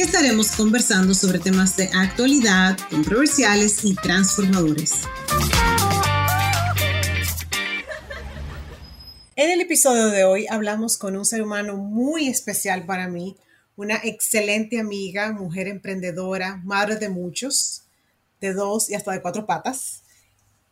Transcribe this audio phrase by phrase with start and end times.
[0.00, 4.92] estaremos conversando sobre temas de actualidad, controversiales y transformadores.
[9.34, 13.36] En el episodio de hoy hablamos con un ser humano muy especial para mí,
[13.76, 17.84] una excelente amiga, mujer emprendedora, madre de muchos,
[18.40, 20.02] de dos y hasta de cuatro patas.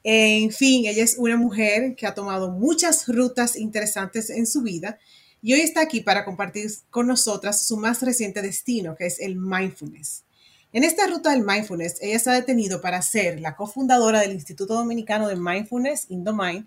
[0.05, 4.99] En fin, ella es una mujer que ha tomado muchas rutas interesantes en su vida
[5.47, 9.37] y hoy está aquí para compartir con nosotras su más reciente destino, que es el
[9.37, 10.25] mindfulness.
[10.73, 14.75] En esta ruta del mindfulness, ella se ha detenido para ser la cofundadora del Instituto
[14.75, 16.67] Dominicano de Mindfulness, Indomind,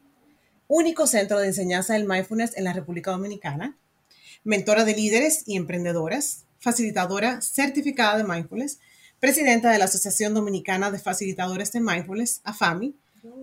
[0.70, 3.78] único centro de enseñanza del mindfulness en la República Dominicana,
[4.46, 8.80] mentora de líderes y emprendedoras, facilitadora certificada de mindfulness,
[9.20, 12.96] presidenta de la Asociación Dominicana de Facilitadores de Mindfulness, AFAMI,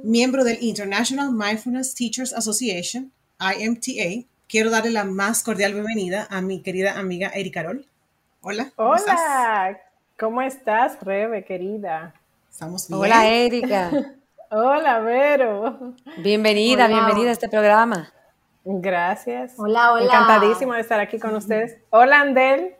[0.02, 4.26] miembro del International Mindfulness Teachers Association, IMTA.
[4.48, 7.84] Quiero darle la más cordial bienvenida a mi querida amiga Eri Carol.
[8.42, 8.70] Hola.
[8.76, 9.80] Hola.
[10.16, 12.14] ¿Cómo estás, Rebe, querida?
[12.48, 13.00] Estamos bien.
[13.00, 13.90] Hola, Erika.
[14.52, 15.94] Hola, Vero.
[16.18, 18.12] Bienvenida, bienvenida a este programa.
[18.64, 19.54] Gracias.
[19.58, 20.04] Hola, hola.
[20.04, 21.78] Encantadísimo de estar aquí con ustedes.
[21.90, 22.76] Hola, Andel.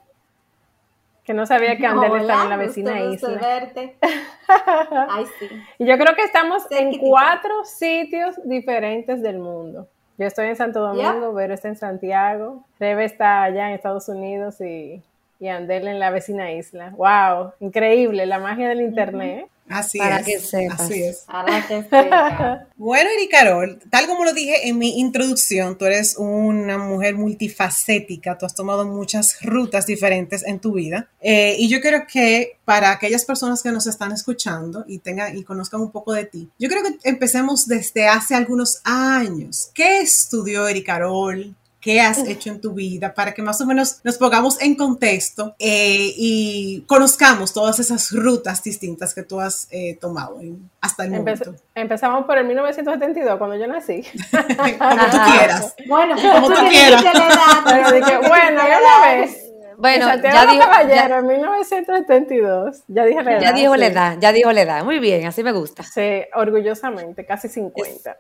[1.25, 3.41] Que no sabía que Andel estaba en la vecina gusto, isla.
[3.41, 3.99] verte.
[5.11, 5.49] Ay, sí.
[5.81, 9.89] Y yo creo que estamos en cuatro sitios diferentes del mundo.
[10.19, 14.61] Yo estoy en Santo Domingo, Vero está en Santiago, Rebe está allá en Estados Unidos
[14.63, 15.03] y,
[15.39, 16.95] y Andel en la vecina isla.
[16.97, 17.53] ¡Wow!
[17.61, 19.49] Increíble, la magia del internet.
[19.69, 20.27] Así Para es.
[20.27, 20.81] que sepas.
[20.81, 21.25] Así es.
[22.79, 28.37] Bueno, Eri Carol, tal como lo dije en mi introducción, tú eres una mujer multifacética,
[28.37, 31.09] tú has tomado muchas rutas diferentes en tu vida.
[31.21, 35.43] Eh, y yo creo que para aquellas personas que nos están escuchando y tengan y
[35.43, 39.71] conozcan un poco de ti, yo creo que empecemos desde hace algunos años.
[39.73, 41.55] ¿Qué estudió Eri Carol?
[41.87, 43.15] ¿Qué has hecho en tu vida?
[43.15, 48.61] Para que más o menos nos pongamos en contexto eh, y conozcamos todas esas rutas
[48.65, 51.55] distintas que tú has eh, tomado en- hasta el Empe- momento.
[51.77, 54.03] empezamos por el 1972, cuando yo nací.
[54.33, 55.75] Como tú quieras.
[55.87, 57.05] Bueno, Como tú que quieras.
[57.05, 59.43] la Pero dije, bueno, la una vez.
[59.79, 62.83] Bueno, ya dijo, Caballero, ya, en 1972.
[62.89, 63.41] Ya dije la edad.
[63.43, 63.93] ya dijo la sí.
[63.93, 64.85] edad, ya dijo la edad.
[64.85, 65.85] Muy bien, así me gusta.
[65.85, 68.17] Sí, orgullosamente, casi 50.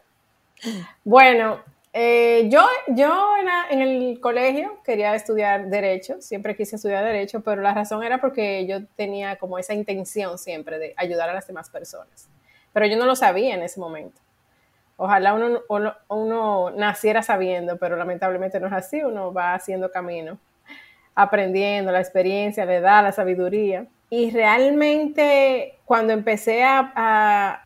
[1.04, 1.59] Bueno,
[1.99, 7.41] eh, yo, yo en, la- en el colegio quería estudiar Derecho, siempre quise estudiar Derecho,
[7.43, 11.47] pero la razón era porque yo tenía como esa intención siempre de ayudar a las
[11.47, 12.29] demás personas.
[12.73, 14.21] Pero yo no lo sabía en ese momento.
[14.97, 20.39] Ojalá uno, uno, uno naciera sabiendo, pero lamentablemente no es así, uno va haciendo camino,
[21.15, 23.87] aprendiendo la experiencia, la edad, la sabiduría.
[24.09, 26.93] Y realmente cuando empecé a,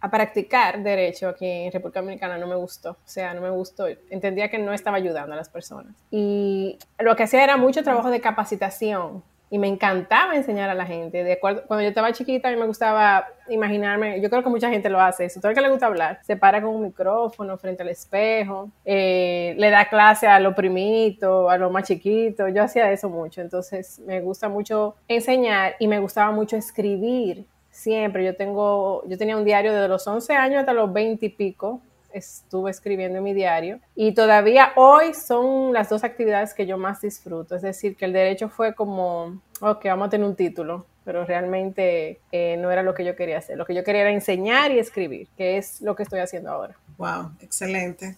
[0.00, 3.86] a- practicar derecho aquí en República Dominicana no me gustó, o sea, no me gustó,
[4.10, 5.94] entendía que no estaba ayudando a las personas.
[6.10, 10.86] Y lo que hacía era mucho trabajo de capacitación y me encantaba enseñar a la
[10.86, 11.24] gente.
[11.24, 14.70] De acuerdo, cuando yo estaba chiquita a mí me gustaba imaginarme, yo creo que mucha
[14.70, 17.58] gente lo hace, si todo el que le gusta hablar, se para con un micrófono
[17.58, 22.62] frente al espejo, eh, le da clase a los primitos, a los más chiquitos, yo
[22.62, 27.44] hacía eso mucho, entonces me gusta mucho enseñar y me gustaba mucho escribir.
[27.72, 31.28] Siempre, yo tengo, yo tenía un diario desde los 11 años hasta los 20 y
[31.28, 31.80] pico,
[32.12, 37.00] estuve escribiendo en mi diario y todavía hoy son las dos actividades que yo más
[37.00, 37.54] disfruto.
[37.56, 42.20] Es decir, que el derecho fue como, ok, vamos a tener un título, pero realmente
[42.32, 43.56] eh, no era lo que yo quería hacer.
[43.56, 46.76] Lo que yo quería era enseñar y escribir, que es lo que estoy haciendo ahora.
[46.98, 48.16] Wow, excelente.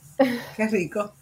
[0.56, 1.12] Qué rico.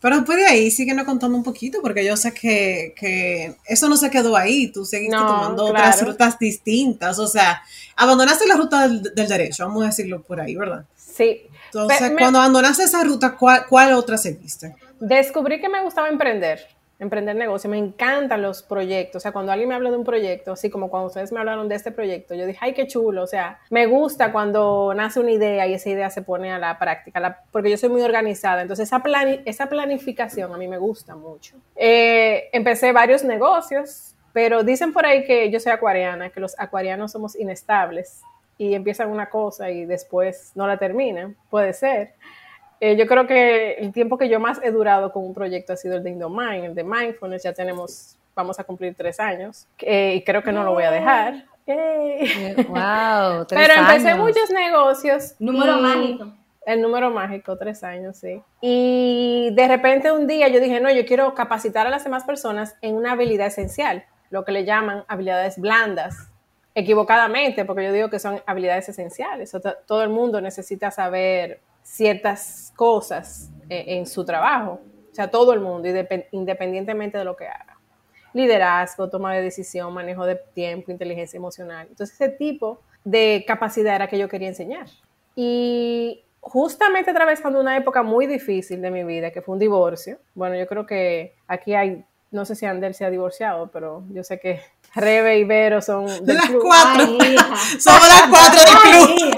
[0.00, 3.96] Pero después de ahí, síguenos contando un poquito, porque yo sé que, que eso no
[3.96, 4.70] se quedó ahí.
[4.70, 7.18] Tú seguiste No, tomando otras rutas distintas.
[7.18, 7.62] O sea,
[7.96, 10.84] abandonaste la ruta del, del derecho, vamos a decirlo por ahí, ¿verdad?
[10.96, 11.47] Sí.
[11.72, 14.74] Entonces, me- cuando abandonaste esa ruta, ¿cuál, cuál otra seguiste?
[15.00, 16.60] Descubrí que me gustaba emprender,
[16.98, 17.70] emprender negocio.
[17.70, 19.20] Me encantan los proyectos.
[19.20, 21.68] O sea, cuando alguien me habla de un proyecto, así como cuando ustedes me hablaron
[21.68, 23.22] de este proyecto, yo dije, ay, qué chulo.
[23.22, 26.78] O sea, me gusta cuando nace una idea y esa idea se pone a la
[26.78, 28.62] práctica, la- porque yo soy muy organizada.
[28.62, 31.54] Entonces, esa, plani- esa planificación a mí me gusta mucho.
[31.76, 37.12] Eh, empecé varios negocios, pero dicen por ahí que yo soy acuariana, que los acuarianos
[37.12, 38.20] somos inestables
[38.58, 41.36] y empiezan una cosa y después no la terminan.
[41.48, 42.14] Puede ser.
[42.80, 45.76] Eh, yo creo que el tiempo que yo más he durado con un proyecto ha
[45.76, 47.44] sido el de Indomind, el de Mindfulness.
[47.44, 50.90] Ya tenemos, vamos a cumplir tres años eh, y creo que no lo voy a
[50.90, 51.44] dejar.
[52.68, 55.34] Wow, Pero empecé muchos negocios.
[55.38, 56.32] Número mágico.
[56.64, 58.42] El número mágico, tres años, sí.
[58.60, 62.76] Y de repente un día yo dije, no, yo quiero capacitar a las demás personas
[62.82, 66.27] en una habilidad esencial, lo que le llaman habilidades blandas,
[66.78, 69.54] equivocadamente, porque yo digo que son habilidades esenciales.
[69.86, 74.80] todo el mundo necesita saber ciertas cosas eh, en, su trabajo,
[75.10, 75.88] o sea, todo el mundo,
[76.30, 77.78] independientemente de lo que haga.
[78.32, 81.88] Liderazgo, toma de decisión, manejo de tiempo, inteligencia emocional.
[81.90, 84.86] Entonces, ese tipo de capacidad era que yo quería enseñar.
[85.34, 90.18] Y justamente atravesando una época muy difícil de mi vida, que fue un divorcio.
[90.34, 94.22] Bueno, yo creo que aquí hay, no sé si Ander se ha divorciado, pero yo
[94.22, 94.60] sé que
[94.98, 97.06] Rebe y Vero son del las cuatro.
[97.78, 99.36] Somos las cuatro del club.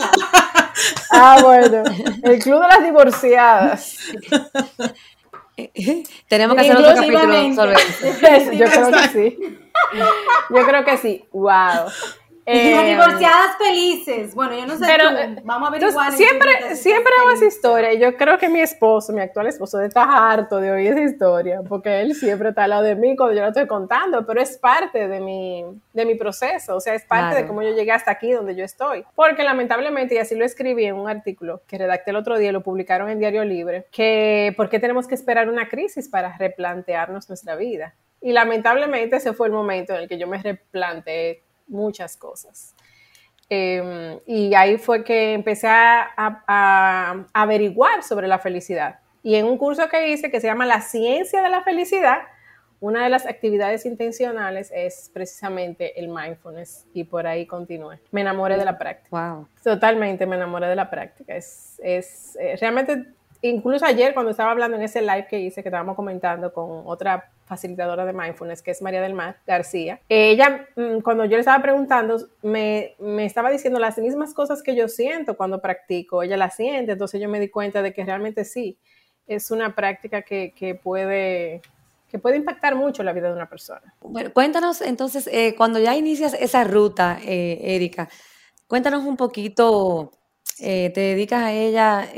[1.12, 1.84] ah, bueno,
[2.22, 3.96] el club de las divorciadas.
[6.28, 8.52] Tenemos que hacer otro capítulo sobre eso.
[8.52, 9.38] Yo creo que sí.
[10.48, 11.24] Yo creo que sí.
[11.32, 11.90] Wow.
[12.52, 14.34] Eh, divorciadas felices.
[14.34, 14.84] Bueno, yo no sé.
[14.86, 16.12] Pero, eh, Vamos a averiguar.
[16.12, 17.94] Siempre, siempre hago esa historia.
[17.94, 22.00] Yo creo que mi esposo, mi actual esposo, está harto de oír esa historia, porque
[22.00, 25.06] él siempre está al lado de mí cuando yo lo estoy contando, pero es parte
[25.06, 26.76] de mi, de mi proceso.
[26.76, 29.04] O sea, es parte de cómo yo llegué hasta aquí donde yo estoy.
[29.14, 32.62] Porque lamentablemente, y así lo escribí en un artículo que redacté el otro día, lo
[32.62, 37.54] publicaron en Diario Libre, que por qué tenemos que esperar una crisis para replantearnos nuestra
[37.54, 37.94] vida.
[38.20, 42.74] Y lamentablemente ese fue el momento en el que yo me replanteé muchas cosas.
[43.52, 49.00] Em, y ahí fue que empecé a, averiguar sobre la felicidad.
[49.22, 52.18] Y en un curso que hice que se llama La ciencia de la felicidad,
[52.78, 57.98] una de las actividades intencionales es precisamente el mindfulness y por ahí continué.
[58.12, 59.34] Me enamoré de la práctica.
[59.34, 59.48] Wow.
[59.62, 61.34] Totalmente me enamoré de la práctica.
[61.34, 63.04] Es, es eh, realmente,
[63.42, 67.30] incluso ayer cuando estaba hablando en ese live que hice, que estábamos comentando con otra
[67.50, 70.00] facilitadora de mindfulness, que es María del Mar García.
[70.08, 74.76] Ella, mm, cuando yo le estaba preguntando, me, me, estaba diciendo las mismas cosas que
[74.76, 76.22] yo siento cuando practico.
[76.22, 78.78] Ella las siente, entonces yo me di cuenta de que realmente sí,
[79.26, 81.60] es una práctica que, que puede
[82.08, 83.94] que puede impactar mucho la vida de una persona.
[84.00, 88.08] Bueno, cuéntanos entonces, eh, cuando ya inicias esa ruta, eh, Erika,
[88.66, 90.10] cuéntanos un poquito,
[90.58, 92.08] eh, te dedicas a ella,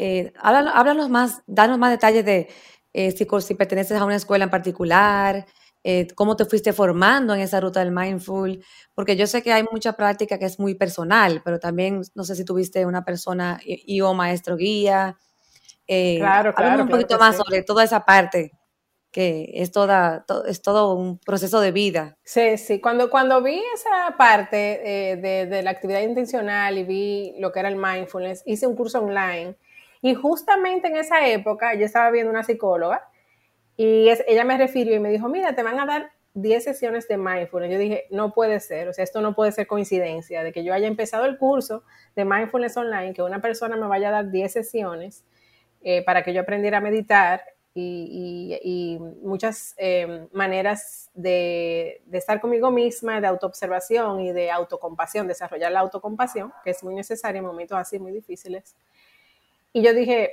[0.41, 2.49] háblanos, háblanos, más, danos más detalles de
[2.93, 5.47] eh, si, si, perteneces a una escuela en particular,
[5.85, 8.63] eh, cómo te fuiste formando en esa ruta del mindful,
[8.95, 12.37] porque yo sé que hay mucha práctica que es muy personal, pero también no sé
[12.37, 15.17] si tuviste una persona y, o maestro guía.
[15.89, 16.85] Eh, claro, claro.
[16.85, 18.53] un poquito más sobre toda esa parte
[19.11, 22.17] que es toda es todo un proceso de vida.
[22.25, 22.81] Sí, sí.
[22.81, 24.57] Cuando, cuando vi esa parte
[25.21, 29.01] de, de, la actividad intencional y vi lo que era el mindfulness, hice un curso
[29.01, 29.59] online
[30.03, 33.09] y justamente en esa época yo estaba viendo una psicóloga
[33.77, 37.17] y ella me refirió y me dijo, mira, te van a dar 10 sesiones de
[37.17, 37.71] mindfulness.
[37.71, 40.75] Yo dije, no puede ser, o sea, esto no puede ser coincidencia de que yo
[40.75, 41.85] haya empezado el curso
[42.17, 45.25] de mindfulness online, que una persona me vaya a dar 10 sesiones
[45.83, 47.43] eh, para que yo aprendiera a meditar
[47.75, 55.73] y, muchas eh, maneras de, de, estar conmigo misma, de autoobservación y de autocompasión, desarrollar
[55.73, 58.77] la autocompasión, que es muy necesaria en momentos así muy difíciles.
[59.73, 60.31] Y yo dije,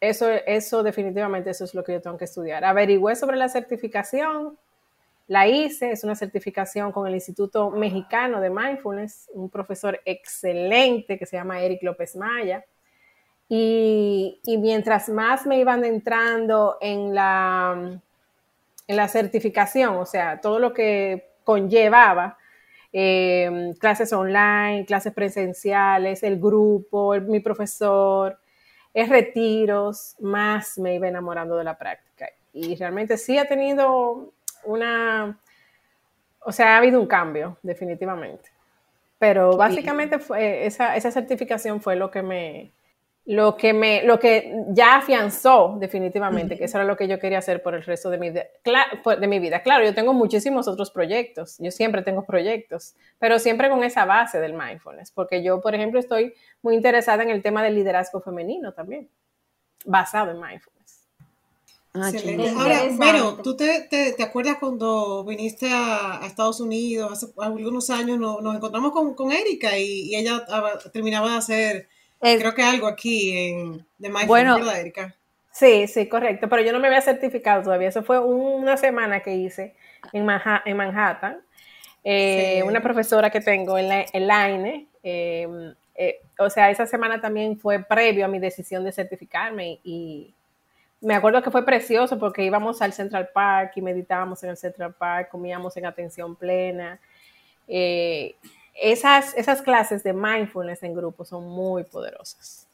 [0.00, 2.64] eso, eso definitivamente eso es lo que yo tengo que estudiar.
[2.64, 4.58] Averigüé sobre la certificación,
[5.26, 11.24] la hice, es una certificación con el Instituto Mexicano de Mindfulness, un profesor excelente que
[11.24, 12.64] se llama Eric López Maya.
[13.48, 18.00] Y, mientras más me iban entrando en la,
[18.86, 22.36] en la certificación, o sea, todo lo que conllevaba,
[22.92, 28.38] eh, clases online, clases presenciales, el grupo, mi profesor,
[28.94, 32.28] es retiros, más me iba enamorando de la práctica.
[32.52, 34.32] Y realmente sí ha tenido
[34.64, 35.36] una,
[36.40, 38.50] o sea, ha habido un cambio, definitivamente.
[39.18, 42.70] Pero básicamente fue, esa, esa certificación fue lo que me,
[43.26, 47.38] lo que me, lo que ya afianzó definitivamente, que eso era lo que yo quería
[47.38, 49.62] hacer por el resto de mi, de mi vida.
[49.62, 54.40] Claro, yo tengo muchísimos otros proyectos, yo siempre tengo proyectos, pero siempre con esa base
[54.40, 58.72] del mindfulness, porque yo, por ejemplo, estoy muy interesada en el tema del liderazgo femenino
[58.72, 59.08] también,
[59.86, 60.74] basado en mindfulness.
[61.94, 62.10] Ah,
[62.58, 68.54] Ahora, pero tú te, te, acuerdas cuando viniste a, Estados Unidos hace algunos años, nos,
[68.54, 70.44] encontramos con, con Erika y, y ella
[70.92, 71.88] terminaba de hacer
[72.38, 75.14] Creo que algo aquí en de bueno, ¿verdad, Erika?
[75.52, 76.48] Sí, sí, correcto.
[76.48, 77.88] Pero yo no me había certificado todavía.
[77.88, 79.74] Eso fue una semana que hice
[80.12, 80.28] en,
[80.64, 81.40] en Manhattan.
[82.02, 87.58] Eh, una profesora que tengo en la, en em, eh, o sea, esa semana también
[87.58, 90.34] fue previo a mi decisión de certificarme y,
[91.04, 94.94] me acuerdo que fue precioso porque íbamos al Central Park y meditábamos en el Central
[94.94, 96.98] Park, comíamos en atención plena.
[97.68, 98.36] Eh,
[98.74, 102.66] esas, esas clases de mindfulness en grupo son muy poderosas.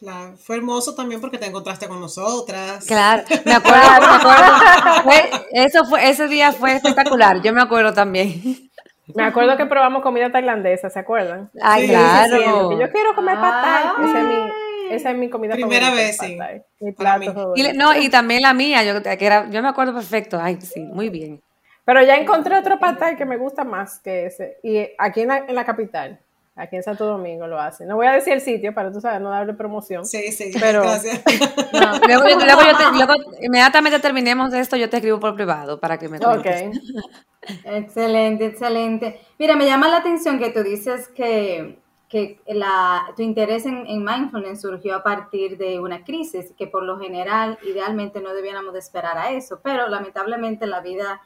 [0.00, 2.84] Claro, fue hermoso también porque te encontraste con nosotras.
[2.86, 5.02] Claro, me acuerdo, me acuerdo.
[5.02, 8.70] Fue- eso fue, ese día fue espectacular, yo me acuerdo también.
[9.14, 11.50] Me acuerdo que probamos comida tailandesa, ¿se acuerdan?
[11.62, 12.36] Ay, Sí, claro.
[12.36, 13.84] Diciendo yo quiero comer pad thai.
[13.96, 14.04] Ay.
[14.04, 16.38] Esa es mi, esa es mi comida Primera vez, pad sí.
[16.80, 17.54] Mi plato.
[17.56, 20.38] Y, no, y también la mía, yo, que era, yo me acuerdo perfecto.
[20.40, 21.40] Ay, sí, muy bien.
[21.88, 24.58] Pero ya encontré otro thai que me gusta más que ese.
[24.62, 26.20] Y aquí en la, en la capital,
[26.54, 27.88] aquí en Santo Domingo lo hacen.
[27.88, 30.04] No voy a decir el sitio para tú sabes, no darle promoción.
[30.04, 31.22] Sí, sí, Pero- gracias.
[31.72, 31.98] No.
[32.06, 35.80] Luego, yo- luego yo te- luego, inmediatamente terminemos de esto, yo te escribo por privado
[35.80, 36.24] para que me Ok.
[36.42, 36.78] cuentes.
[37.64, 39.20] Excelente, excelente.
[39.38, 41.78] Mira, me llama la atención que tú dices que,
[42.10, 46.82] que la, tu interés en, en mindfulness surgió a partir de una crisis, que por
[46.82, 51.22] lo general, idealmente no debiéramos de esperar a eso, pero lamentablemente la vida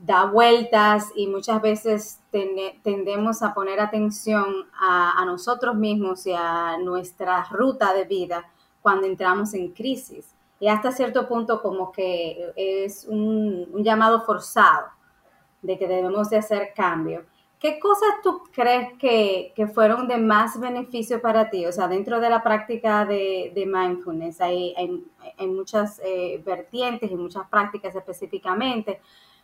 [0.00, 2.20] da vueltas y muchas veces
[2.82, 9.52] tendemos a poner atención a, nosotros mismos y a nuestra ruta de vida cuando entramos
[9.52, 10.34] en crisis.
[10.58, 14.86] Y hasta cierto punto como que es un, llamado forzado
[15.60, 17.26] de que debemos de hacer cambio.
[17.58, 21.66] ¿Qué cosas tú crees que, que fueron de más beneficio para ti?
[21.66, 25.04] O sea, dentro de la práctica de, de mindfulness hay, hay,
[25.36, 29.00] hay muchas eh, vertientes y muchas prácticas específicamente,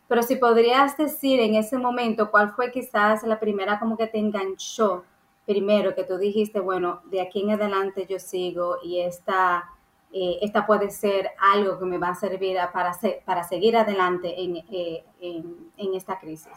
[0.08, 4.18] pero si podrías decir en ese momento cuál fue quizás la primera como que te
[4.18, 5.04] enganchó
[5.46, 9.64] primero, que tú dijiste, bueno, de aquí en adelante yo sigo y esta,
[10.12, 13.76] eh, esta puede ser algo que me va a servir a- para, se- para seguir
[13.76, 16.52] adelante en, eh, en- en esta crisis.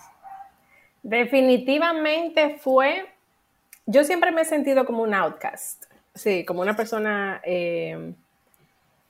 [1.04, 3.06] Definitivamente fue.
[3.86, 5.86] Yo siempre me he sentido como un outcast.
[6.14, 7.42] Sí, como una persona.
[7.44, 8.14] eh,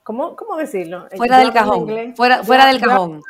[0.02, 1.08] ¿cómo, ¿Cómo decirlo?
[1.16, 1.78] Fuera Yo del cajón.
[1.80, 2.14] inglés.
[2.16, 3.22] Fuera, Yo- fuera del yo- cajón.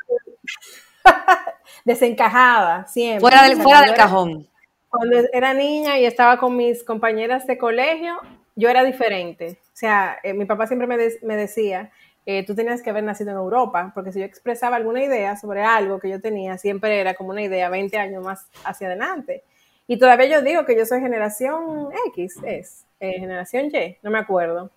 [1.84, 3.20] Desencajada, siempre.
[3.20, 4.46] Fuera O del, sea, fuera cuando del era- cajón.
[4.88, 8.18] Cuando era niña y estaba con mis compañeras de colegio,
[8.56, 9.58] yo era diferente.
[9.66, 11.90] O sea, eh, mi papá siempre me, de- me decía,
[12.26, 15.62] eh, tú tenías que haber nacido en Europa, porque si yo expresaba alguna idea sobre
[15.62, 19.44] algo que yo tenía, siempre era como una idea 20 años más hacia adelante.
[19.86, 24.18] Y todavía yo digo que yo soy generación X, es, eh, generación Y, no me
[24.18, 24.70] acuerdo.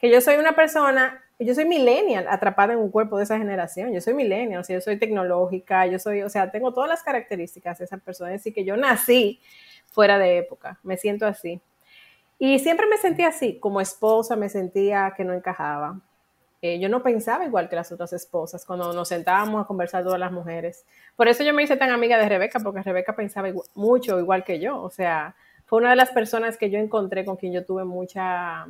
[0.00, 3.92] Que yo soy una persona, yo soy millennial atrapada en un cuerpo de esa generación.
[3.92, 7.02] Yo soy millennial, o sea, yo soy tecnológica, yo soy, o sea, tengo todas las
[7.02, 8.34] características de esa persona.
[8.34, 9.40] Así que yo nací
[9.86, 11.60] fuera de época, me siento así.
[12.38, 16.00] Y siempre me sentía así, como esposa me sentía que no encajaba.
[16.62, 20.20] Eh, yo no pensaba igual que las otras esposas cuando nos sentábamos a conversar todas
[20.20, 20.84] las mujeres.
[21.16, 24.60] Por eso yo me hice tan amiga de Rebeca, porque Rebeca pensaba mucho igual que
[24.60, 24.80] yo.
[24.82, 28.66] O sea, fue una de las personas que yo encontré con quien yo tuve mucha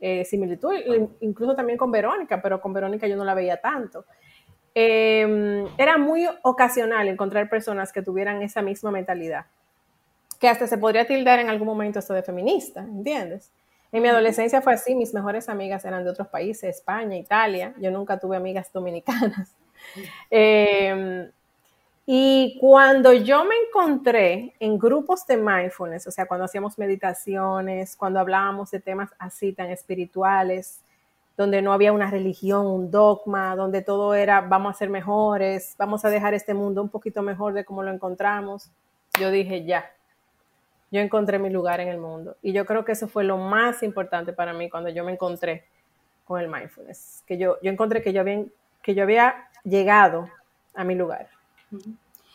[0.00, 4.04] eh, similitud, in- incluso también con Verónica, pero con Verónica yo no la veía tanto.
[4.74, 9.46] Eh, era muy ocasional encontrar personas que tuvieran esa misma mentalidad
[10.38, 13.50] que hasta se podría tildar en algún momento esto de feminista, ¿entiendes?
[13.90, 17.90] En mi adolescencia fue así, mis mejores amigas eran de otros países, España, Italia, yo
[17.90, 19.56] nunca tuve amigas dominicanas.
[20.30, 21.30] Eh,
[22.08, 28.20] y cuando yo me encontré en grupos de mindfulness, o sea, cuando hacíamos meditaciones, cuando
[28.20, 30.80] hablábamos de temas así tan espirituales,
[31.36, 36.04] donde no había una religión, un dogma, donde todo era vamos a ser mejores, vamos
[36.04, 38.70] a dejar este mundo un poquito mejor de como lo encontramos,
[39.18, 39.90] yo dije ya,
[40.92, 42.36] yo encontré mi lugar en el mundo.
[42.40, 45.64] Y yo creo que eso fue lo más importante para mí cuando yo me encontré
[46.24, 48.44] con el mindfulness, que yo, yo encontré que yo, había,
[48.80, 50.28] que yo había llegado
[50.72, 51.35] a mi lugar.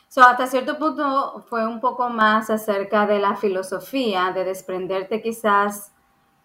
[0.08, 5.92] So, hasta cierto punto fue un poco más acerca de la filosofía, de desprenderte quizás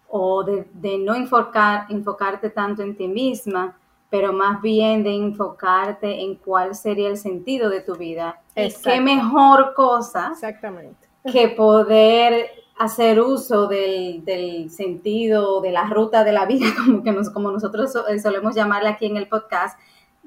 [0.09, 3.77] o de, de no enfocar, enfocarte tanto en ti misma,
[4.09, 8.39] pero más bien de enfocarte en cuál sería el sentido de tu vida.
[8.55, 11.09] Y qué mejor cosa Exactamente.
[11.29, 12.49] que poder
[12.79, 17.51] hacer uso del, del sentido, de la ruta de la vida, como, que nos, como
[17.51, 19.77] nosotros so- eh, solemos llamarla aquí en el podcast,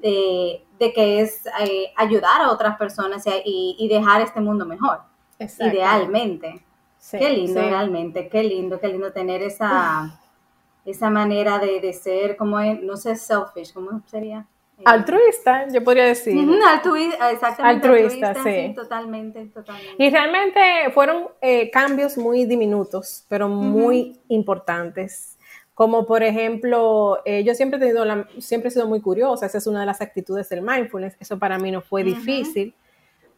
[0.01, 5.01] de, de que es eh, ayudar a otras personas y, y- dejar este mundo mejor,
[5.39, 5.73] Exacto.
[5.73, 6.63] idealmente.
[6.97, 7.69] Sí, qué lindo, sí.
[7.69, 10.19] realmente, qué lindo, qué lindo tener esa,
[10.85, 14.45] esa manera de, de ser, como no sé, selfish, ¿cómo sería?
[14.77, 16.37] Eh, Altruista, yo podría decir.
[16.67, 17.87] altruista, exactamente.
[17.87, 18.73] Altruista, sí.
[18.75, 19.95] Totalmente, totalmente.
[20.03, 20.59] Y realmente
[20.93, 25.37] fueron eh, cambios muy diminutos, pero muy importantes.
[25.73, 29.57] Como por ejemplo, eh, yo siempre he, tenido la- siempre he sido muy curiosa, esa
[29.57, 32.75] es una de las actitudes del mindfulness, eso para mí no fue difícil,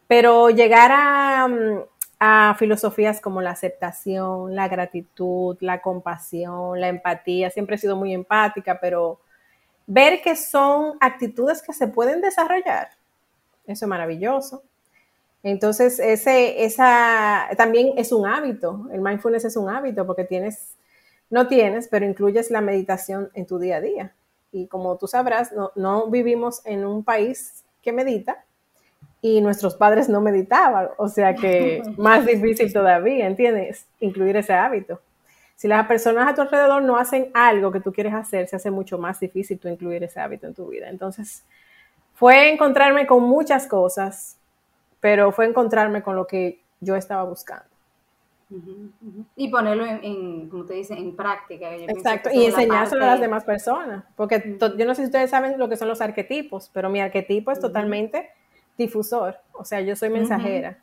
[0.08, 1.80] pero llegar a, mm,
[2.20, 8.12] a filosofías como la aceptación, la gratitud, la compasión, la empatía, siempre he sido muy
[8.14, 9.20] empática, pero
[9.86, 12.88] ver que son actitudes que se pueden desarrollar,
[13.66, 14.62] eso es maravilloso.
[15.42, 18.86] Entonces, ese, esa también es un hábito.
[18.90, 20.74] El mindfulness es un hábito porque tienes,
[21.30, 24.14] no tienes, pero incluyes la meditación en tu día a día.
[24.52, 28.44] Y como tú sabrás, no, no vivimos en un país que medita
[29.20, 33.86] y nuestros padres no meditaban, o sea que más difícil todavía, ¿entiendes?
[34.00, 35.00] Incluir ese hábito.
[35.56, 38.70] Si las personas a tu alrededor no hacen algo que tú quieres hacer, se hace
[38.70, 40.90] mucho más difícil tú incluir ese hábito en tu vida.
[40.90, 41.44] Entonces,
[42.14, 44.36] fue encontrarme con muchas cosas,
[45.00, 47.73] pero fue encontrarme con lo que yo estaba buscando.
[49.36, 51.74] Y ponerlo en, como te dice, en práctica.
[51.74, 55.68] Exacto, y enseñárselo a las demás personas, porque yo no sé si ustedes saben lo
[55.68, 58.30] que son los arquetipos, pero mi arquetipo es totalmente
[58.76, 60.78] difusor, o sea, yo soy mensajera.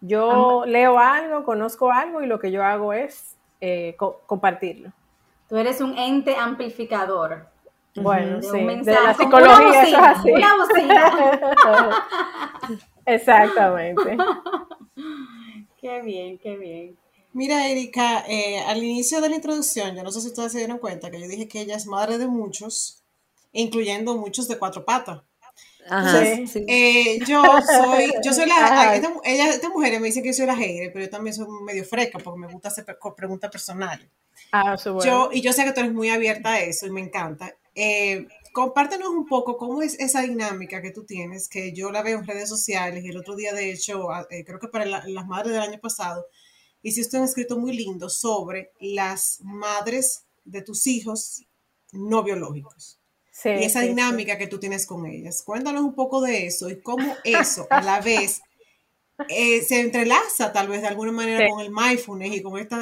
[0.00, 3.96] Yo leo algo, conozco algo y lo que yo hago es eh,
[4.26, 4.92] compartirlo.
[5.48, 7.46] Tú eres un ente amplificador.
[7.96, 10.30] Bueno, sí, de la psicología, eso es así.
[10.30, 11.12] Una bocina.
[13.06, 14.16] Exactamente.
[15.80, 16.96] qué bien, qué bien.
[17.32, 20.78] Mira, Erika, eh, al inicio de la introducción, yo no sé si ustedes se dieron
[20.78, 23.02] cuenta que yo dije que ella es madre de muchos,
[23.52, 25.22] incluyendo muchos de cuatro patas.
[25.88, 26.64] Ajá, sí.
[26.66, 30.46] Eh, yo soy, yo soy la, esta, ella, esta mujer me dice que yo soy
[30.46, 32.84] la hater, pero yo también soy medio fresca porque me gusta hacer
[33.16, 34.08] preguntas personales.
[34.52, 35.04] Ah, bueno.
[35.04, 37.54] yo, y yo sé que tú eres muy abierta a eso y me encanta.
[37.74, 38.26] Eh,
[38.58, 42.26] compártenos un poco cómo es esa dinámica que tú tienes, que yo la veo en
[42.26, 45.62] redes sociales y el otro día, de hecho, eh, creo que para las madres del
[45.62, 46.26] año pasado,
[46.82, 51.44] hiciste un escrito muy lindo sobre las madres de tus hijos
[51.92, 52.98] no biológicos.
[53.30, 55.40] Sí, y esa dinámica que tú tienes con ellas.
[55.44, 58.42] Cuéntanos un poco de eso y cómo eso a la vez
[59.28, 62.74] eh, se entrelaza tal vez de alguna manera con el mindfulness y con este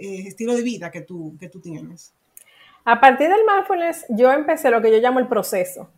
[0.00, 2.12] estilo de vida que tú, que tú tienes.
[2.90, 5.90] A partir del mindfulness, yo empecé lo que yo llamo el proceso.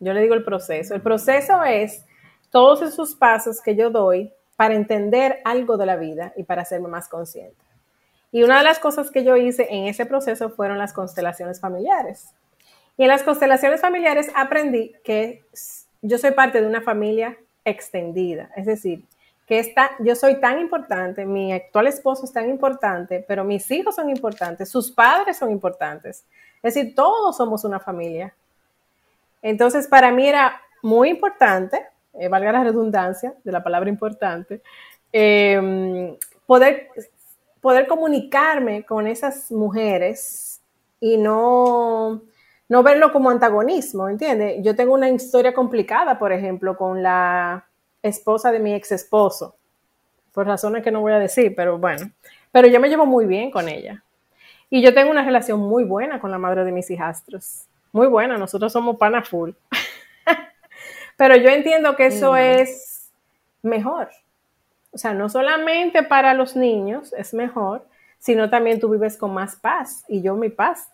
[0.00, 0.94] Yo le digo el proceso.
[0.94, 2.04] El proceso es
[2.50, 6.88] todos esos pasos que yo doy para entender algo de la vida y para hacerme
[6.88, 7.56] más consciente.
[8.32, 12.28] Y una de las cosas que yo hice en ese proceso fueron las constelaciones familiares.
[12.98, 15.42] Y en las constelaciones familiares aprendí que
[16.02, 19.06] yo soy parte de una familia extendida, es decir,
[19.50, 23.96] que está, yo soy tan importante, mi actual esposo es tan importante, pero mis hijos
[23.96, 26.24] son importantes, sus padres son importantes.
[26.62, 28.32] Es decir, todos somos una familia.
[29.42, 31.84] Entonces, para mí era muy importante,
[32.14, 34.62] eh, valga la redundancia de la palabra importante,
[35.10, 36.86] em, poder,
[37.60, 40.60] poder comunicarme con esas mujeres
[41.00, 42.22] y no,
[42.68, 44.62] no verlo como antagonismo, ¿entiendes?
[44.62, 47.66] Yo tengo una historia complicada, por ejemplo, con la
[48.02, 49.56] esposa de mi ex esposo,
[50.32, 52.10] por razones que no voy a decir, pero bueno,
[52.52, 54.02] pero yo me llevo muy bien con ella.
[54.68, 58.38] Y yo tengo una relación muy buena con la madre de mis hijastros, muy buena,
[58.38, 59.50] nosotros somos pana full.
[61.16, 63.10] pero yo entiendo que eso es
[63.62, 64.10] mejor.
[64.92, 67.86] O sea, no solamente para los niños es mejor,
[68.18, 70.04] sino también tú vives con más paz.
[70.08, 70.88] Y yo mi paz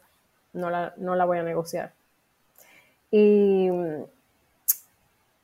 [0.53, 1.93] no la, no la voy a negociar.
[3.11, 3.69] Y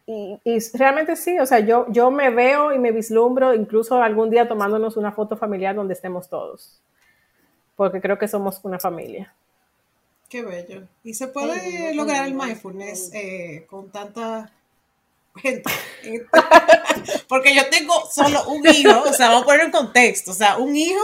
[0.06, 0.38] y,
[0.74, 4.96] realmente sí, o sea, yo, yo me veo y me vislumbro incluso algún día tomándonos
[4.96, 6.80] una foto familiar donde estemos todos,
[7.76, 9.32] porque creo que somos una familia.
[10.28, 10.88] Qué bello.
[11.04, 14.50] ¿Y se puede lograr el mindfulness eh, con tanta
[15.36, 15.70] gente?
[17.28, 20.56] porque yo tengo solo un hijo, o sea, vamos a poner en contexto, o sea,
[20.56, 21.02] un hijo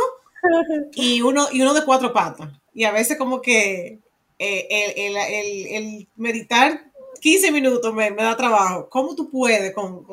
[0.92, 2.50] y uno, y uno de cuatro patas.
[2.74, 3.98] Y a veces como que
[4.38, 6.87] eh, el, el, el meditar
[7.20, 8.88] 15 minutos me, da trabajo.
[8.88, 10.04] ¿Cómo tú puedes con,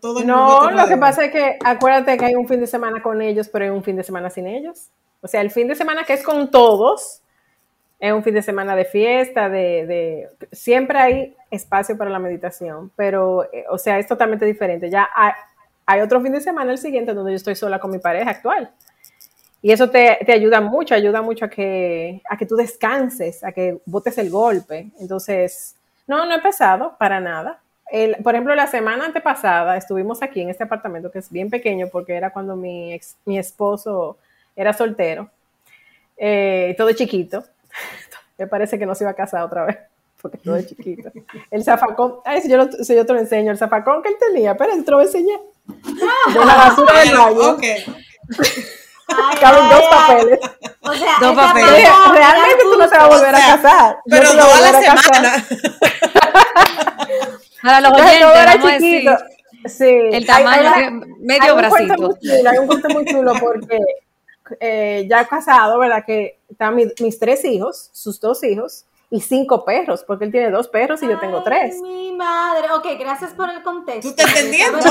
[0.00, 3.02] todo el No, lo que pasa es que acuérdate que hay un fin de semana
[3.02, 4.88] con ellos, pero hay un fin de semana sin ellos.
[5.20, 7.22] O sea, el fin de semana que es con todos
[8.02, 13.44] es un fin de semana de fiesta, de, siempre hay espacio para la meditación, pero,
[13.52, 14.90] eh, o sea, es totalmente diferente.
[14.90, 15.08] Ya
[15.86, 18.72] hay, otro fin de semana, el siguiente, donde yo estoy sola con mi pareja actual.
[19.62, 23.52] Y eso te, te, ayuda mucho, ayuda mucho a que, a que tú descanses, a
[23.52, 24.90] que botes el golpe.
[24.98, 27.60] Entonces, no, no he pesado, para nada.
[28.22, 32.14] por ejemplo, la semana antepasada estuvimos aquí en este apartamento que es bien pequeño porque
[32.14, 34.18] era cuando mi, mi esposo
[34.56, 35.30] era soltero,
[36.16, 37.44] eh, todo chiquito.
[38.38, 39.78] Me parece que no se iba a casar otra vez
[40.22, 41.10] porque todo es chiquito.
[41.50, 44.56] El zafacón, ay, si yo, si yo te lo enseño, el zafacón que él tenía,
[44.56, 45.40] pero él te lo voy a enseñar.
[45.66, 47.50] De la basura del baño.
[47.54, 47.84] Okay.
[49.40, 50.38] Caben dos papeles.
[50.80, 51.88] O sea, dos papeles.
[52.12, 53.96] Realmente tú no te vas a volver a casar.
[54.06, 55.46] Pero no, a la semana.
[57.62, 59.10] Para los oyentes, vamos a decir,
[59.66, 59.84] sí.
[60.12, 62.08] el tamaño hay, medio hay bracito.
[62.08, 63.78] Un hay un cuento muy chulo porque
[64.58, 66.04] eh, ya casado, ¿verdad?
[66.04, 68.84] Que están mis, mis tres hijos, sus dos hijos,
[69.14, 71.74] y cinco perros, porque él tiene dos perros y yo tengo tres.
[71.74, 72.70] Ay, mi madre.
[72.72, 74.02] Ok, gracias por el contexto.
[74.02, 74.78] ¿Tú estás entendiendo?
[74.78, 74.88] Por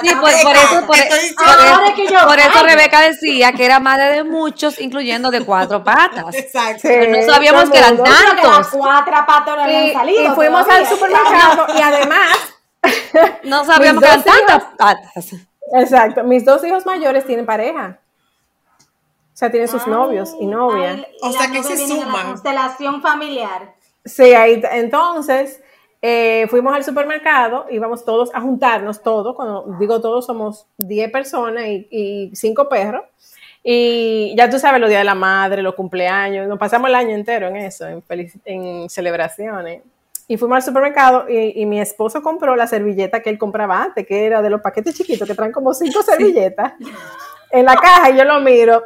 [0.00, 1.42] Sí, eso, por, Te estoy por- diciendo.
[1.46, 2.66] Ahora que yo- por eso Ay.
[2.66, 6.34] Rebeca decía que era madre de muchos, incluyendo de cuatro patas.
[6.34, 6.80] Exacto.
[6.82, 8.68] Pero no sabíamos que eran tantos.
[8.72, 10.24] cuatro patas no habían Y, salido.
[10.24, 10.88] y fuimos todavía.
[10.88, 12.36] al supermercado y además,
[13.44, 15.26] No sabíamos que eran tantas patas.
[15.74, 17.98] exacto, mis dos hijos mayores tienen pareja.
[19.32, 20.96] O sea, tienen sus Ay, novios y novias.
[20.98, 22.26] ay, O y sea las que se de la suman.
[22.28, 23.74] constelación familiar.
[24.04, 25.62] Sí, ahí entonces
[26.02, 31.64] eh, fuimos al supermercado, íbamos todos a juntarnos, todos, cuando digo todos somos 10 personas
[31.66, 33.02] y, y 5 perros.
[33.64, 37.14] Y ya tú sabes, los días de la madre, los cumpleaños, nos pasamos el año
[37.14, 38.02] entero en eso, en,
[38.44, 39.82] en celebraciones.
[40.26, 44.04] Y fuimos al supermercado y, y mi esposo compró la servilleta que él compraba antes,
[44.06, 46.72] que era de los paquetes chiquitos que traen como cinco servilletas
[47.50, 48.82] en la caja y yo lo miro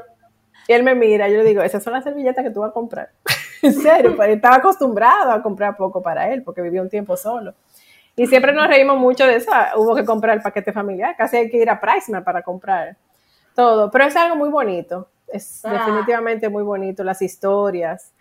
[0.69, 2.75] y él me mira, yo le digo, esas son las servilletas que tú vas a
[2.75, 3.11] comprar.
[3.63, 7.17] en serio, pues él estaba acostumbrado a comprar poco para él porque vivía un tiempo
[7.17, 7.55] solo.
[8.17, 9.51] Y siempre nos reímos mucho de eso.
[9.77, 11.15] Hubo que comprar el paquete familiar.
[11.17, 12.97] Casi hay que ir a Pricemart para comprar
[13.55, 13.91] todo.
[13.91, 15.09] Pero es algo muy bonito.
[15.29, 15.73] Es Ah.
[15.73, 17.05] definitivamente muy bonito.
[17.05, 18.13] Las historias,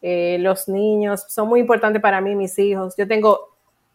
[0.00, 2.94] eh, los niños son muy importantes para mí, mis hijos.
[2.96, 3.50] Yo tengo,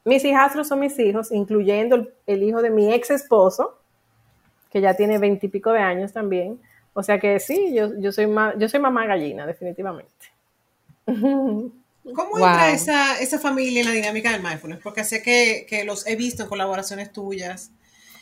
[0.05, 3.79] mis hijastros son mis hijos, incluyendo el, el hijo de mi ex esposo,
[4.71, 6.59] que ya tiene veintipico de años también.
[6.99, 10.11] O sea que sí, yo, yo, soy, ma- yo soy mamá gallina, definitivamente.
[11.07, 12.47] ¿Cómo Wow.
[12.47, 14.79] entra esa, esa familia en la dinámica del mindfulness?
[14.81, 17.71] Porque sé que, que los he visto en colaboraciones tuyas.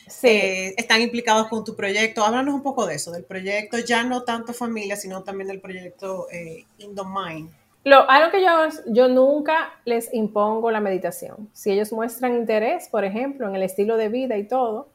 [0.08, 0.28] Sí.
[0.28, 2.22] eh, están implicados con tu proyecto.
[2.24, 6.26] Háblanos un poco de eso, del proyecto, ya no tanto familia, sino también del proyecto
[6.30, 7.50] eh, In the Mind.
[7.84, 8.48] Lo, algo que yo,
[8.88, 11.48] yo nunca les impongo la meditación.
[11.52, 14.88] Si ellos muestran interés, por ejemplo, en el estilo de vida y todo,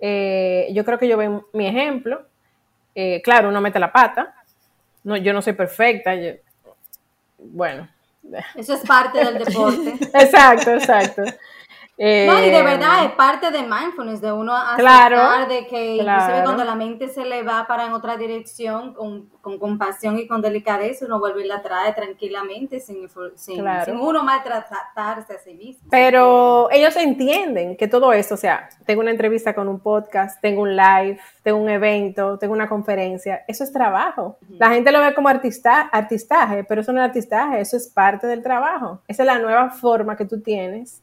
[0.00, 2.26] eh, yo creo que yo ven mi ejemplo.
[2.94, 4.34] Eh, claro, uno mete la pata.
[5.04, 6.14] No, yo no soy perfecta.
[6.14, 6.32] yo-
[7.38, 7.88] bueno,
[8.54, 9.94] Eso es parte del deporte.
[10.14, 11.22] exacto, exacto.
[12.02, 15.98] No, y de Eh, verdad es parte de mindfulness, de uno aceptar Claro, de que
[16.00, 16.20] claro.
[16.22, 20.26] inclusive cuando la mente se le va para en otra dirección, con, con compasión y
[20.26, 23.84] con delicadeza, uno vuelve y la trae tranquilamente sin, sin, Claro.
[23.84, 25.88] sin uno maltratarse a sí mismo.
[25.90, 30.62] Pero ellos entienden que todo esto, o sea, tengo una entrevista con un podcast, tengo
[30.62, 34.38] un live, tengo un evento, tengo una conferencia, eso es trabajo.
[34.58, 38.26] La gente lo ve como artista, artistaje, pero eso no es artistaje, eso es parte
[38.26, 39.00] del trabajo.
[39.06, 41.00] Esa es la nueva forma que tú tienes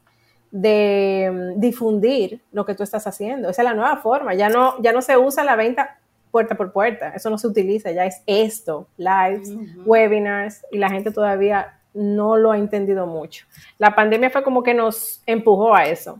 [0.52, 3.50] de mm, difundir lo que tú estás haciendo.
[3.50, 4.34] Esa es la nueva forma.
[4.34, 6.00] Ya no, ya no se usa la venta
[6.32, 7.14] puerta por puerta.
[7.16, 7.92] Eso no se utiliza.
[7.92, 9.52] Ya es esto, lives,
[9.86, 13.46] webinars, y la gente todavía no lo ha entendido mucho.
[13.78, 16.20] La pandemia fue como que nos empujó a eso.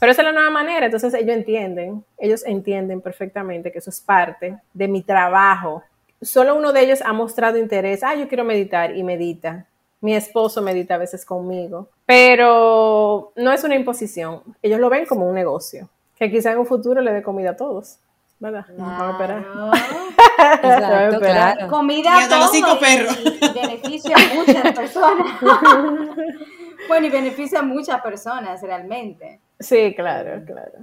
[0.00, 0.86] Pero esa es la nueva manera.
[0.86, 5.82] Entonces ellos entienden, ellos entienden perfectamente que eso es parte de mi trabajo.
[6.20, 8.02] Solo uno de ellos ha mostrado interés.
[8.02, 9.66] Ah, yo quiero meditar y medita.
[10.00, 14.42] Mi esposo medita a veces conmigo, pero no es una imposición.
[14.62, 15.88] Ellos lo ven como un negocio,
[16.18, 17.98] que quizá en un futuro le dé comida a todos,
[18.38, 18.66] ¿verdad?
[18.76, 19.42] Vamos a esperar.
[19.42, 19.70] Claro.
[20.62, 21.68] Exacto, claro.
[21.68, 23.18] Comida Y hasta los todo cinco y- perros.
[23.24, 25.26] y beneficia a muchas personas.
[26.88, 29.40] bueno, y beneficia a muchas personas realmente.
[29.58, 30.78] Sí, claro, claro.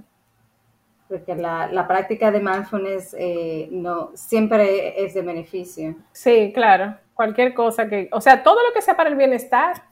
[1.08, 5.96] Porque la, la práctica de mindfulness eh, no, siempre es de beneficio.
[6.14, 6.96] Sí, claro.
[7.14, 9.84] Cualquier cosa que, o sea, todo lo que sea para el bienestar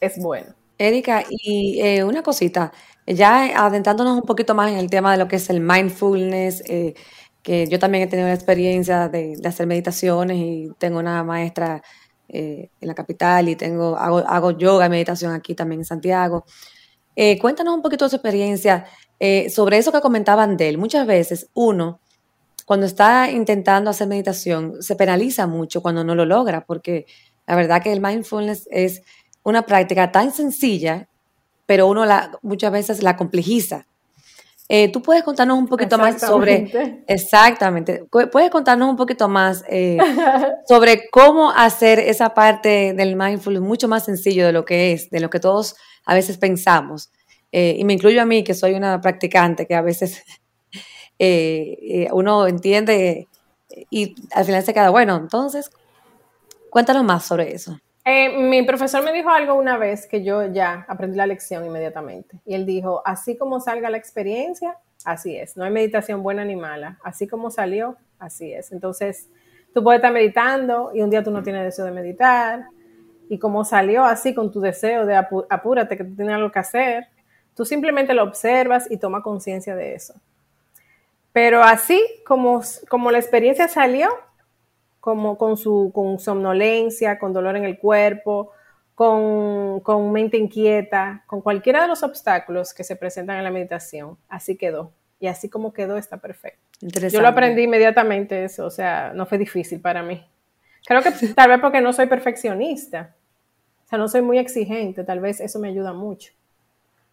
[0.00, 0.54] es bueno.
[0.78, 2.72] Erika, y eh, una cosita,
[3.06, 6.94] ya adentrándonos un poquito más en el tema de lo que es el mindfulness, eh,
[7.42, 11.82] que yo también he tenido la experiencia de, hacer meditaciones y tengo una maestra
[12.28, 16.44] eh, en la capital y tengo, hago, hago yoga y meditación aquí también en Santiago.
[17.40, 18.86] Cuéntanos un poquito de su experiencia
[19.50, 20.78] sobre eso que comentaban de él.
[20.78, 22.00] Muchas veces uno,
[22.64, 27.04] cuando está intentando hacer meditación, se penaliza mucho cuando no lo logra, porque
[27.46, 29.02] la verdad que el mindfulness es
[29.50, 31.08] una práctica tan sencilla,
[31.66, 33.86] pero uno la, muchas veces la complejiza.
[34.72, 37.04] Eh, ¿Tú puedes contarnos un poquito más sobre...
[37.08, 38.04] Exactamente.
[38.08, 39.98] ¿Puedes contarnos un poquito más eh,
[40.68, 45.18] sobre cómo hacer esa parte del mindfulness mucho más sencillo de lo que es, de
[45.18, 47.10] lo que todos a veces pensamos?
[47.50, 50.22] Eh, y me incluyo a mí, que soy una practicante, que a veces
[51.18, 53.26] eh, uno entiende
[53.90, 55.70] y al final se queda, bueno, entonces,
[56.70, 57.78] cuéntanos más sobre eso.
[58.12, 62.40] Eh, mi profesor me dijo algo una vez que yo ya aprendí la lección inmediatamente.
[62.44, 65.56] Y él dijo, así como salga la experiencia, así es.
[65.56, 66.98] No hay meditación buena ni mala.
[67.04, 68.72] Así como salió, así es.
[68.72, 69.28] Entonces,
[69.72, 72.64] tú puedes estar meditando y un día tú no tienes deseo de meditar.
[73.28, 76.58] Y como salió así con tu deseo de apu- apúrate, que tú tienes algo que
[76.58, 77.06] hacer,
[77.54, 80.14] tú simplemente lo observas y toma conciencia de eso.
[81.32, 84.08] Pero así como, como la experiencia salió,
[85.00, 88.52] como con su con somnolencia, con dolor en el cuerpo,
[88.94, 94.18] con, con mente inquieta, con cualquiera de los obstáculos que se presentan en la meditación.
[94.28, 94.92] Así quedó.
[95.18, 96.60] Y así como quedó está perfecto.
[96.80, 100.26] Yo lo aprendí inmediatamente eso, o sea, no fue difícil para mí.
[100.86, 103.14] Creo que tal vez porque no soy perfeccionista,
[103.84, 106.32] o sea, no soy muy exigente, tal vez eso me ayuda mucho.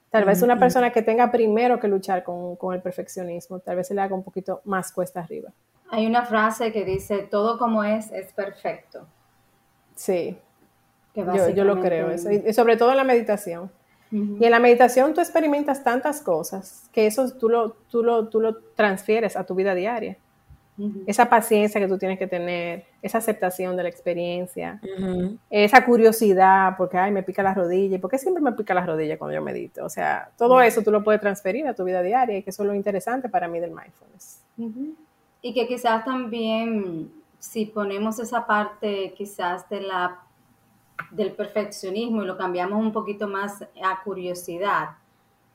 [0.10, 3.88] Tal vez una persona que tenga primero que luchar con, con, el perfeccionismo, tal vez
[3.88, 5.52] se le haga un poquito más cuesta arriba.
[5.89, 9.08] Hay una frase que dice, todo como es es perfecto.
[9.95, 10.38] Sí,
[11.15, 12.30] yo, yo, lo creo, eso.
[12.32, 13.71] Y sobre todo en la meditación.
[14.12, 18.39] Y en la meditación tú experimentas tantas cosas que eso tú lo, tú lo, tú
[18.39, 20.17] lo transfieres a tu vida diaria.
[21.08, 24.80] Esa paciencia que tú tienes que tener, esa aceptación de la experiencia,
[25.50, 29.17] esa curiosidad, porque, ay, me pica la rodilla, ¿por qué siempre me pica la rodilla
[29.17, 29.84] cuando yo medito?
[29.84, 32.62] O sea, todo eso tú lo puedes transferir a tu vida diaria y que eso
[32.62, 34.43] es lo interesante para mí del mindfulness.
[35.41, 40.23] Y que quizás también, si ponemos esa parte quizás de la
[41.12, 44.97] del perfeccionismo y lo cambiamos un poquito más a curiosidad,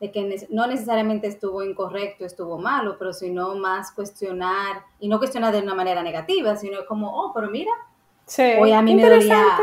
[0.01, 5.53] de que no necesariamente estuvo incorrecto, estuvo malo, pero sino más cuestionar, y no cuestionar
[5.53, 7.71] de una manera negativa, sino como, oh, pero mira,
[8.61, 9.59] hoy a mí me dolía,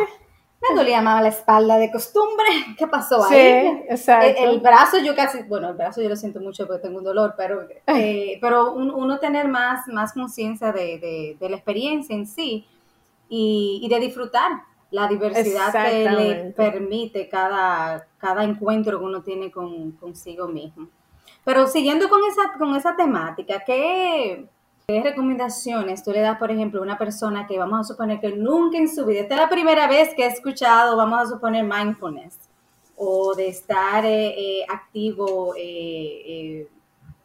[0.62, 2.45] me dolía más la espalda de costumbre,
[2.78, 3.86] ¿qué pasó ahí?
[3.88, 7.34] El, brazo yo casi, bueno, el brazo yo lo siento mucho porque tengo un dolor,
[7.38, 12.67] pero, eh, pero uno tener más, más conciencia de, de, la experiencia en sí
[13.30, 14.52] y, y de disfrutar,
[14.91, 20.88] la diversidad que le permite cada, cada encuentro que uno tiene con, consigo mismo.
[21.45, 24.48] Pero siguiendo con esa, con esa temática, ¿qué,
[25.04, 28.78] recomendaciones tú le das, por ejemplo, a una persona que vamos a suponer que nunca
[28.78, 32.38] en su vida, esta es la primera vez que ha escuchado, vamos a suponer, mindfulness,
[32.95, 36.67] o de estar eh, eh, activo eh,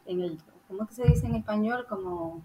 [0.07, 1.87] en el, ¿cómo se dice en español?
[1.89, 2.43] Como...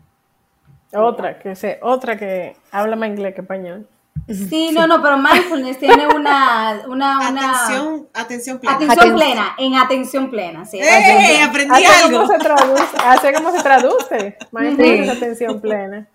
[0.93, 3.87] Otra, que sé, otra que habla más inglés que español.
[4.27, 8.75] Sí, no, no, pero mindfulness tiene una, una, atención, atención plena.
[8.75, 10.79] Atención plena, en atención plena, sí.
[10.79, 11.41] ¡Eh!
[11.41, 12.21] Aprendí algo.
[12.21, 14.37] Cómo se traduce, hace cómo se traduce.
[14.51, 16.07] Mindfulness, atención plena.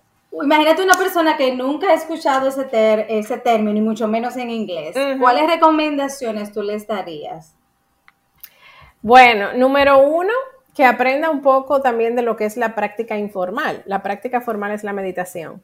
[0.43, 4.51] Imagínate una persona que nunca ha escuchado ese, ter, ese término, y mucho menos en
[4.51, 4.97] inglés.
[5.21, 7.55] ¿Cuáles recomendaciones tú le darías?
[9.01, 10.33] Bueno, número uno,
[10.75, 13.83] que aprenda un poco también de lo que es la práctica informal.
[13.87, 15.63] La práctica formal es la meditación.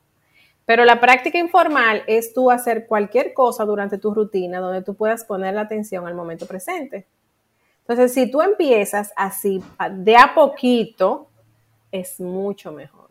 [0.71, 5.25] Pero la práctica informal es tú hacer cualquier cosa durante tu rutina donde tú puedas
[5.25, 7.09] poner la atención al momento presente.
[7.81, 11.27] Entonces, si tú empiezas así, de a poquito,
[11.91, 13.11] es mucho mejor.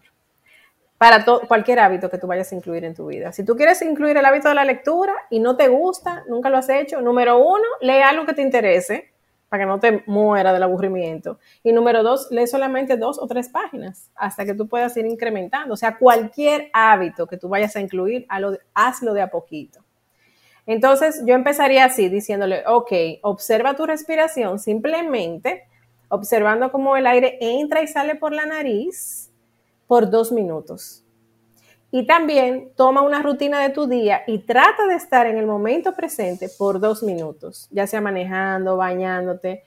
[0.98, 3.34] Para cualquier hábito que tú vayas a incluir en tu vida.
[3.34, 6.56] Si tú quieres incluir el hábito de la lectura y no te gusta, nunca lo
[6.56, 9.12] has hecho, número uno, lee algo que te interese
[9.50, 11.40] para que no te muera del aburrimiento.
[11.64, 15.74] Y número dos, lee solamente dos o tres páginas hasta que tú puedas ir incrementando.
[15.74, 18.26] O sea, cualquier hábito que tú vayas a incluir,
[18.74, 19.84] hazlo de a poquito.
[20.68, 22.92] Entonces, yo empezaría así, diciéndole, ok,
[23.24, 25.64] observa tu respiración simplemente,
[26.10, 29.32] observando cómo el aire entra y sale por la nariz
[29.88, 31.04] por dos minutos.
[31.92, 35.96] Y también toma una rutina de tu día y trata de estar en el momento
[35.96, 39.64] presente por dos minutos, ya sea manejando, bañándote.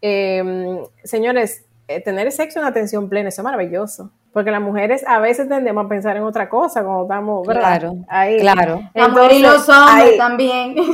[0.00, 4.10] Em, señores, eh, tener sexo en atención plena, eso es maravilloso.
[4.32, 8.38] Porque las mujeres a veces tendemos a pensar en otra cosa cuando estamos, Claro, Ahí.
[8.38, 8.80] claro.
[8.94, 10.74] y los hombres también.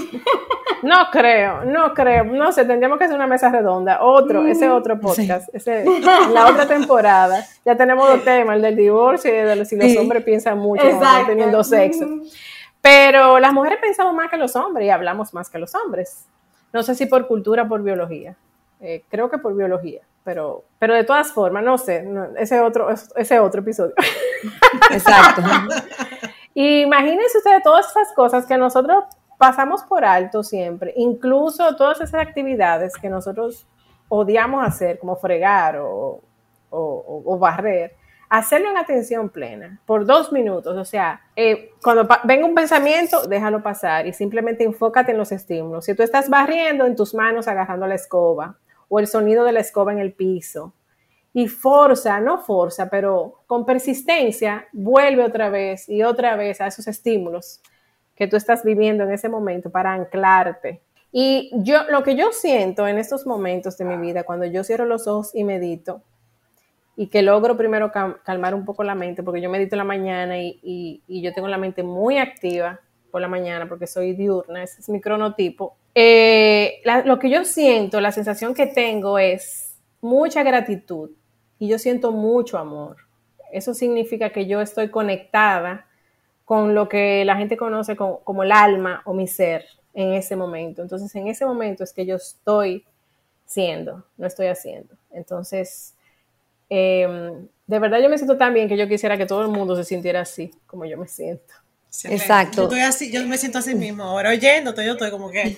[0.82, 2.22] No creo, no creo.
[2.24, 4.02] No sé, tendríamos que hacer una mesa redonda.
[4.02, 5.84] Otro, ese otro podcast, ese,
[6.32, 7.44] la otra temporada.
[7.64, 10.84] Ya tenemos dos temas, el del divorcio y de si los hombres piensan mucho
[11.26, 12.06] teniendo sexo.
[12.80, 16.26] Pero las mujeres pensamos más que los hombres y hablamos más que los hombres.
[16.72, 18.36] No sé si por cultura o por biología.
[18.80, 22.04] Eh, creo que por biología, pero, pero de todas formas, no sé,
[22.36, 23.94] ese, otro, ese otro episodio.
[24.90, 25.40] Exacto.
[26.54, 29.04] Imagínense ustedes todas esas cosas que nosotros
[29.38, 33.68] pasamos por alto siempre, incluso todas esas actividades que nosotros
[34.08, 36.20] odiamos hacer, como fregar o,
[37.38, 37.94] barrer,
[38.28, 40.76] hacerlo en atención plena por dos minutos.
[40.76, 45.84] O sea, eh, cuando venga un pensamiento, déjalo pasar y simplemente enfócate en los estímulos.
[45.84, 48.56] Si tú estás barriendo, en tus manos agarrando la escoba
[48.88, 50.72] o el sonido de la escoba en el piso.
[51.32, 56.86] Y forza, no forza, pero con persistencia, vuelve otra vez y otra vez a esos
[56.86, 57.60] estímulos
[58.14, 60.80] que tú estás viviendo en ese momento para anclarte.
[61.12, 64.86] Y yo, lo que yo siento en estos momentos de mi vida, cuando yo cierro
[64.86, 66.02] los ojos y medito,
[66.96, 70.38] y que logro primero calmar un poco la mente, porque yo medito en la mañana
[70.38, 74.88] y, yo tengo la mente muy activa por la mañana, porque soy diurna, ese es
[74.88, 75.76] mi cronotipo.
[75.98, 81.10] Eh, lo que yo siento, la sensación que tengo es mucha gratitud
[81.58, 82.98] y yo siento mucho amor.
[83.50, 85.86] Eso significa que yo estoy conectada
[86.44, 89.64] con lo que la gente conoce como, el alma o mi ser.
[89.94, 90.82] en ese momento.
[90.82, 92.84] Entonces, en ese momento es que yo estoy
[93.46, 94.94] siendo, no estoy haciendo.
[95.10, 95.94] Entonces,
[96.68, 99.74] em, de verdad yo me siento tan bien que yo quisiera que todo el mundo
[99.74, 101.54] se sintiera así, como yo me siento.
[102.04, 102.56] Exacto.
[102.56, 104.02] Yo, estoy así, yo me siento así mismo.
[104.02, 105.56] Ahora oyéndote, yo estoy como que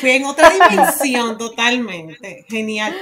[0.00, 2.44] fui en otra dimensión totalmente.
[2.48, 2.94] Genial.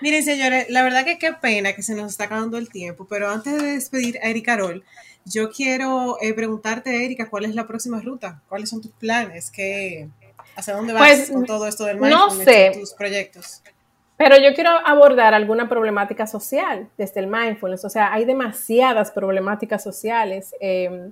[0.00, 3.30] Miren, señores, la verdad que qué pena que se nos está acabando el tiempo, pero
[3.30, 4.84] antes de despedir a Erika Carol,
[5.24, 8.42] yo quiero eh, preguntarte, Erika, ¿cuál es la próxima ruta?
[8.48, 9.50] ¿Cuáles son tus planes?
[9.50, 10.08] ¿Qué,
[10.56, 12.72] ¿Hacia dónde vas Pues, con todo esto del no mindfulness sé.
[12.74, 13.62] y tus proyectos?
[14.16, 17.84] Pero yo quiero abordar alguna problemática social desde el mindfulness.
[17.84, 20.54] O sea, hay demasiadas problemáticas sociales.
[20.60, 21.10] Eh,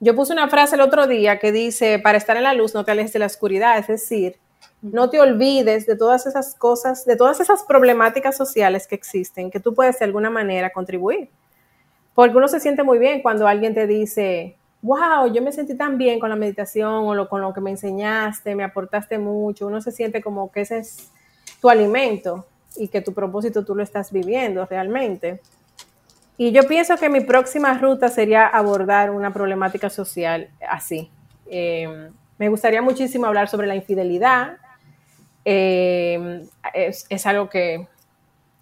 [0.00, 2.84] yo puse una frase el otro día que dice, para estar en la luz no
[2.84, 3.78] te alejes de la oscuridad.
[3.78, 4.36] Es decir,
[4.82, 9.60] no te olvides de todas esas cosas, de todas esas problemáticas sociales que existen, que
[9.60, 11.30] tú puedes de alguna manera contribuir.
[12.14, 15.96] Porque uno se siente muy bien cuando alguien te dice, wow, yo me sentí tan
[15.96, 19.68] bien con la meditación o con lo que me enseñaste, me aportaste mucho.
[19.68, 21.10] Uno se siente como que ese es
[21.60, 22.44] tu alimento
[22.76, 25.40] y que tu propósito tú lo estás viviendo realmente.
[26.36, 31.08] Y yo pienso que mi próxima ruta sería abordar una problemática social así.
[31.46, 34.56] Eh, me gustaría muchísimo hablar sobre la infidelidad.
[35.44, 37.88] Eh, es, es algo que,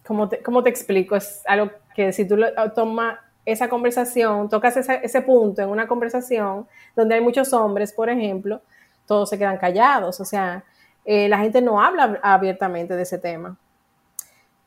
[0.07, 1.16] ¿cómo te, cómo te explico?
[1.16, 2.37] Es algo que si tú
[2.75, 8.09] tomas esa conversación, tocas ese, ese punto en una conversación donde hay muchos hombres, por
[8.09, 8.62] ejemplo,
[9.07, 10.21] todos se quedan callados.
[10.21, 10.64] O sea,
[11.05, 13.57] eh, la gente no habla abiertamente de ese tema.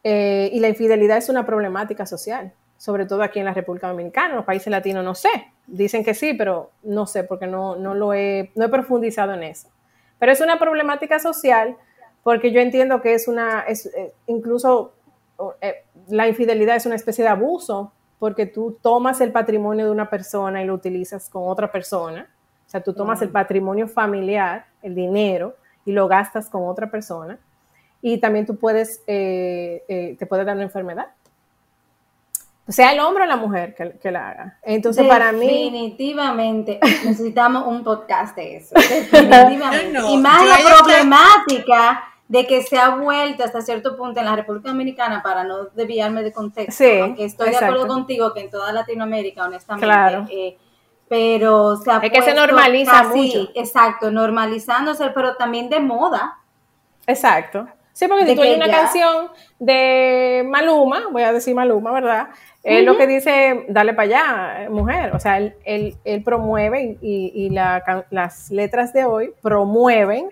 [0.04, 4.32] Eh, y la infidelidad es una problemática social, sobre todo aquí en la República Dominicana,
[4.32, 5.30] en los países latinos no sé,
[5.66, 9.44] dicen que sí, pero no sé porque no, no lo he, no he profundizado en
[9.44, 9.70] eso.
[10.20, 11.78] Pero es una problemática social
[12.24, 14.94] porque yo entiendo que es una, es, eh, incluso
[15.62, 20.10] eh, la infidelidad es una especie de abuso porque tú tomas el patrimonio de una
[20.10, 22.30] persona y lo utilizas con otra persona.
[22.66, 25.56] O sea, tú tomas el patrimonio familiar, el dinero,
[25.86, 27.38] y lo gastas con otra persona.
[28.02, 31.08] Y también tú puedes, eh, eh, te puede dar una enfermedad.
[32.68, 34.60] Sea el hombre o la mujer que, que la haga.
[34.64, 38.74] Entonces, para mí, Definitivamente necesitamos un podcast de eso.
[38.76, 39.92] Definitivamente.
[39.92, 44.20] No, no, y más yo la problemática de que se ha vuelto hasta cierto punto
[44.20, 48.34] en la República Dominicana, para no desviarme de contexto, Sí, aunque estoy de acuerdo contigo
[48.34, 50.26] que en toda Latinoamérica, honestamente, Claro.
[50.32, 50.58] eh,
[51.10, 53.52] pero se ha Es que se normaliza casi- mucho.
[53.56, 56.40] Exacto, normalizándose, pero también de moda.
[57.06, 57.68] Exacto.
[57.92, 59.28] Sí, porque si tú oyes una ya- canción
[59.60, 62.30] de Maluma, voy a decir Maluma, ¿verdad?
[62.64, 64.04] Es lo que dice, dale para
[64.64, 65.14] allá, mujer.
[65.14, 70.32] O sea, él, él- él promueve y, y la las letras de hoy promueven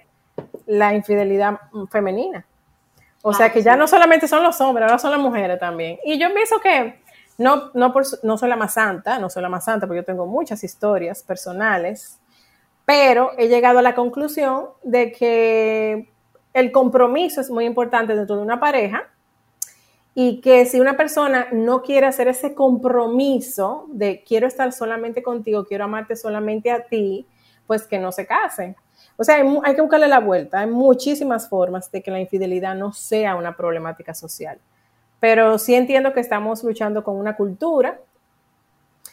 [0.65, 2.45] la infidelidad femenina.
[3.23, 5.99] O sea, que ya no solamente son los hombres, ahora son las mujeres también.
[6.03, 7.01] Y yo pienso que
[7.37, 10.05] no, no, por, no soy la más santa, no soy la más santa, porque yo
[10.05, 12.19] tengo muchas historias personales,
[12.85, 16.09] pero he llegado a la conclusión de que
[16.53, 19.07] el compromiso es muy importante dentro de una pareja
[20.13, 25.65] y que si una persona no quiere hacer ese compromiso de quiero estar solamente contigo,
[25.65, 27.25] quiero amarte solamente a ti,
[27.65, 28.75] pues que no se casen.
[29.21, 30.61] O sea, hay, que buscarle la vuelta.
[30.61, 34.57] Hay muchísimas formas de que la infidelidad no sea una problemática social.
[35.19, 37.99] Pero sí entiendo que estamos luchando con una cultura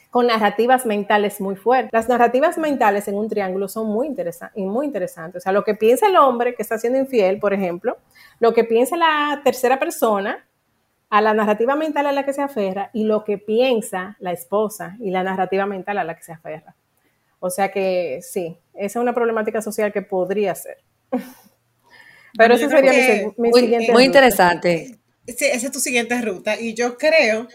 [0.09, 1.93] con narrativas mentales muy fuertes.
[1.93, 4.17] Las narrativas mentales en un triángulo son muy,
[4.55, 5.43] y muy interesantes.
[5.43, 7.99] O sea, lo que piensa el hombre que está siendo infiel, por ejemplo,
[8.41, 10.43] lo que piensa la tercera persona,
[11.11, 14.97] a la narrativa mental a la que se aferra, y lo que piensa la esposa
[15.01, 16.75] y la narrativa mental a la que se aferra.
[17.41, 20.79] O sea que sí, esa es una problemática social que podría ser.
[22.37, 23.93] Pero creo sería mi, que mi Muy, siguiente.
[23.93, 24.05] muy ruta.
[24.05, 24.99] interesante.
[25.27, 26.59] Sí, esa es tu siguiente ruta.
[26.61, 27.49] Y yo creo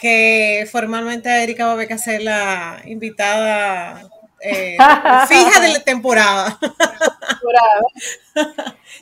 [0.00, 4.08] que formalmente a Erika va a haber que hacer la invitada
[4.40, 4.76] eh,
[5.28, 6.58] fija de la temporada.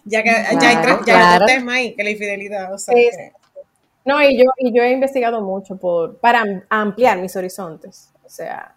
[0.05, 1.45] ya que ya hay, tres- ya hay claro.
[1.45, 2.73] otro tema ahí, que la infidelidad.
[2.73, 3.33] O sea, Sí, que-
[4.05, 8.11] No, y yo, y yo he investigado mucho por, para am- ampliar mis horizontes.
[8.25, 8.75] O sea,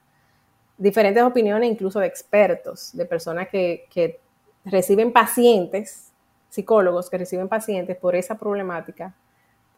[0.77, 4.19] diferentes opiniones, incluso de expertos, de personas que, que
[4.65, 6.11] reciben pacientes,
[6.49, 9.13] psicólogos que reciben pacientes por esa problemática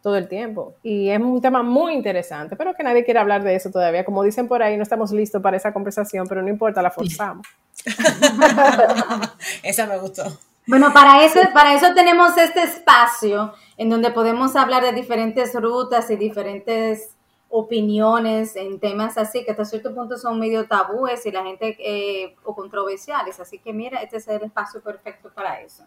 [0.02, 0.76] todo el tiempo.
[0.84, 4.06] Y es un tema muy interesante, pero que nadie quiere hablar de eso todavía.
[4.06, 7.46] Como dicen por ahí, no estamos listos para esa conversación, pero no importa, la forzamos.
[9.64, 10.24] esa me gustó.
[10.66, 16.10] Bueno, para eso, para eso tenemos este espacio en donde podemos hablar de diferentes rutas
[16.10, 17.17] y diferentes
[17.50, 22.36] opiniones en temas así que hasta cierto punto son medio tabúes y la gente eh,
[22.44, 23.40] o controversiales.
[23.40, 25.84] Así que mira, este es el espacio perfecto para eso.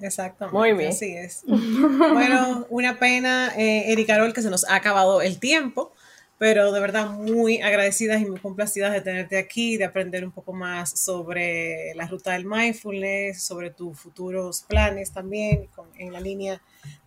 [0.00, 0.58] Exactamente.
[0.58, 0.90] Muy bien.
[0.90, 1.42] Así es.
[1.46, 5.92] Bueno, una pena, eh, Erika Carol, que se nos ha acabado el tiempo.
[6.38, 10.52] pero de verdad muy agradecidas y muy complacidas de tenerte aquí, de aprender un poco
[10.52, 16.60] más sobre la ruta del mindfulness, sobre tus futuros planes también, en la línea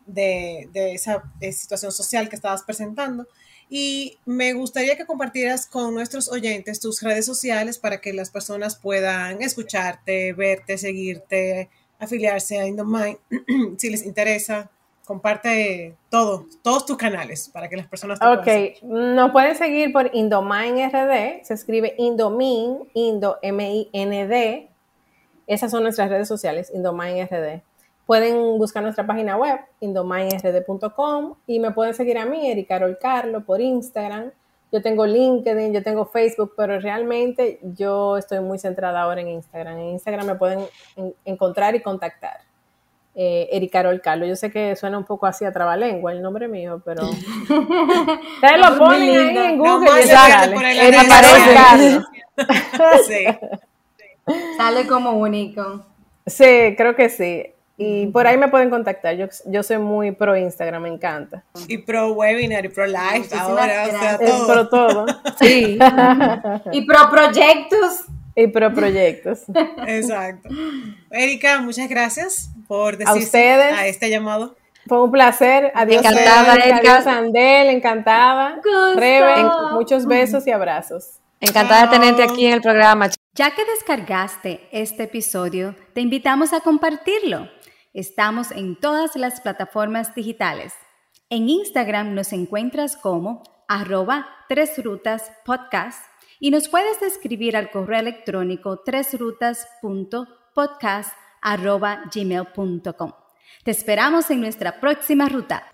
[0.08, 3.28] de, esa situación social que estabas presentando.
[3.70, 8.76] Y me gustaría que compartieras con nuestros oyentes tus redes sociales para que las personas
[8.76, 13.18] puedan escucharte, verte, seguirte, afiliarse a Indomind
[13.78, 14.72] si les interesa.
[15.06, 20.12] Comparte todo, todos tus canales para que las personas te Ok, nos pueden seguir por
[20.14, 24.70] Indomind RD, se escribe Indomin, Indo M-I-N-D.
[25.48, 27.64] Esas son nuestras redes sociales, Indomind RD.
[28.10, 33.46] Pueden buscar nuestra página web, indomindrd.com, y me pueden seguir a mí, Erika Carol Carlo,
[33.46, 34.32] por Instagram.
[34.72, 39.78] Yo tengo LinkedIn, yo tengo Facebook, pero realmente yo estoy muy centrada ahora en Instagram.
[39.78, 40.66] En Instagram me pueden
[41.24, 42.38] encontrar y contactar.
[43.14, 44.26] Eh, Erika Carol Carlo.
[44.26, 48.76] Yo sé que suena un poco así a trabalengua el nombre mío, pero ustedes lo
[48.80, 50.58] ponen ahí en Google y sale.
[53.06, 53.26] Sí.
[54.58, 55.86] Sale como único.
[56.26, 57.54] Sí, creo que sí.
[57.82, 59.16] Y por ahí me pueden contactar.
[59.16, 61.46] Yo, yo soy muy pro Instagram, me encanta.
[61.70, 64.48] Y pro webinar y pro live ahora, o sea, todo.
[64.48, 65.06] Pro todo.
[65.40, 65.80] Sí.
[66.74, 68.04] y pro proyectos.
[68.36, 69.44] Y pro proyectos.
[69.88, 70.50] Exacto.
[71.10, 74.58] Erika, muchas gracias por decir a este llamado.
[74.86, 75.72] Fue un placer.
[75.74, 76.96] Adiós, encantada, Erika.
[76.96, 78.60] Adiós, Andel, encantada.
[78.98, 81.20] Rebe, muchos besos y abrazos.
[81.40, 83.10] Encantada de tenerte aquí en el programa.
[83.34, 87.48] Ya que descargaste este episodio, te invitamos a compartirlo
[87.94, 90.74] Estamos en todas las plataformas digitales.
[91.30, 96.06] En Instagram nos encuentras como arroba tres rutas podcast
[96.40, 103.14] y nos puedes escribir al correo electrónico tresrutas.podcast arroba gmail.com.
[103.64, 105.74] Te esperamos en nuestra próxima ruta.